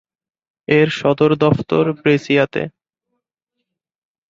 এর 0.67 0.87
সদর 0.99 1.31
দফতর 1.43 1.85
ব্রেসিয়াতে। 1.99 2.61